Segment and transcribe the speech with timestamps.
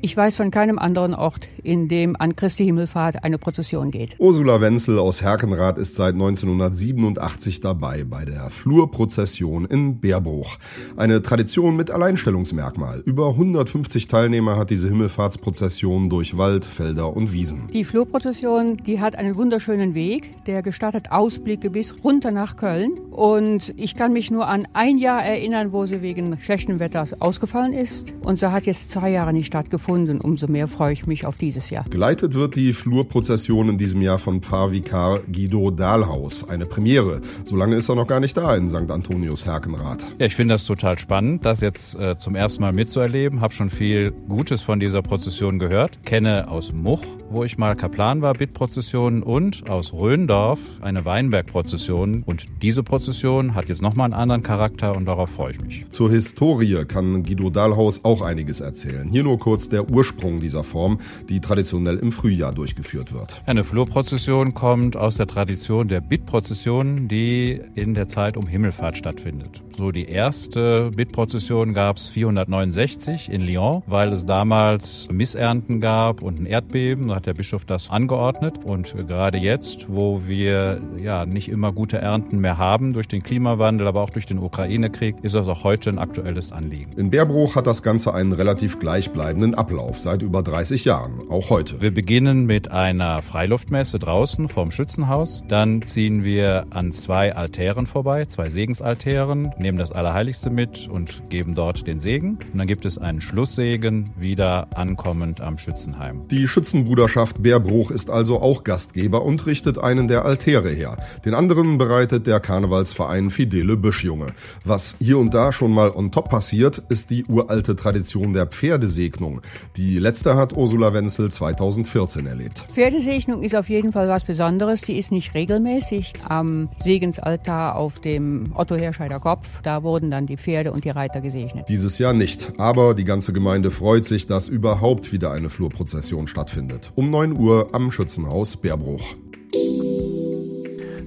[0.00, 4.14] Ich weiß von keinem anderen Ort, in dem an Christi Himmelfahrt eine Prozession geht.
[4.20, 10.58] Ursula Wenzel aus Herkenrath ist seit 1987 dabei bei der Flurprozession in Bärbruch.
[10.96, 13.02] Eine Tradition mit Alleinstellungsmerkmal.
[13.06, 17.66] Über 150 Teilnehmer hat diese Himmelfahrtsprozession durch Wald, Felder und Wiesen.
[17.72, 20.44] Die Flurprozession, die hat einen wunderschönen Weg.
[20.44, 22.92] Der gestartet Ausblicke bis runter nach Köln.
[23.10, 27.72] Und ich kann mich nur an ein Jahr erinnern, wo sie wegen schlechten Wetters ausgefallen
[27.72, 28.12] ist.
[28.22, 30.20] Und sie hat jetzt zwei Jahre nicht stattgefunden gefunden.
[30.20, 31.84] Umso mehr freue ich mich auf dieses Jahr.
[31.88, 36.46] Geleitet wird die Flurprozession in diesem Jahr von Pfarrvikar Guido Dahlhaus.
[36.46, 37.22] Eine Premiere.
[37.44, 38.90] So lange ist er noch gar nicht da in St.
[38.90, 40.04] Antonius Herkenrath.
[40.18, 43.40] Ja, ich finde das total spannend, das jetzt äh, zum ersten Mal mitzuerleben.
[43.40, 46.04] Habe schon viel Gutes von dieser Prozession gehört.
[46.04, 52.24] Kenne aus Much, wo ich mal Kaplan war, Bittprozessionen und aus Röndorf eine Weinbergprozession.
[52.26, 55.86] Und diese Prozession hat jetzt nochmal einen anderen Charakter und darauf freue ich mich.
[55.88, 59.08] Zur Historie kann Guido Dahlhaus auch einiges erzählen.
[59.08, 60.98] Hier nur kurz der der Ursprung dieser Form,
[61.28, 63.40] die traditionell im Frühjahr durchgeführt wird.
[63.46, 69.62] Eine Flurprozession kommt aus der Tradition der Bittprozession, die in der Zeit um Himmelfahrt stattfindet.
[69.76, 76.40] So die erste Bittprozession gab es 469 in Lyon, weil es damals Missernten gab und
[76.40, 77.08] ein Erdbeben.
[77.08, 78.54] Da hat der Bischof das angeordnet.
[78.64, 83.86] Und gerade jetzt, wo wir ja nicht immer gute Ernten mehr haben durch den Klimawandel,
[83.86, 86.90] aber auch durch den Ukraine-Krieg, ist das auch heute ein aktuelles Anliegen.
[86.96, 89.67] In Bärbruch hat das Ganze einen relativ gleichbleibenden Ablauf.
[89.68, 91.82] Ablauf seit über 30 Jahren, auch heute.
[91.82, 95.44] Wir beginnen mit einer Freiluftmesse draußen vorm Schützenhaus.
[95.46, 101.54] Dann ziehen wir an zwei Altären vorbei, zwei Segensaltären, nehmen das Allerheiligste mit und geben
[101.54, 102.38] dort den Segen.
[102.50, 106.26] Und dann gibt es einen Schlusssegen, wieder ankommend am Schützenheim.
[106.28, 110.96] Die Schützenbruderschaft Bärbruch ist also auch Gastgeber und richtet einen der Altäre her.
[111.26, 114.28] Den anderen bereitet der Karnevalsverein Fidele Büschjunge.
[114.64, 119.42] Was hier und da schon mal on top passiert, ist die uralte Tradition der Pferdesegnung.
[119.76, 122.66] Die letzte hat Ursula Wenzel 2014 erlebt.
[122.72, 124.82] Pferdesegnung ist auf jeden Fall was Besonderes.
[124.82, 129.60] Die ist nicht regelmäßig am Segensaltar auf dem Otto Herscheider Kopf.
[129.62, 131.68] Da wurden dann die Pferde und die Reiter gesegnet.
[131.68, 132.52] Dieses Jahr nicht.
[132.58, 136.92] Aber die ganze Gemeinde freut sich, dass überhaupt wieder eine Flurprozession stattfindet.
[136.94, 139.16] Um 9 Uhr am Schützenhaus Bärbruch.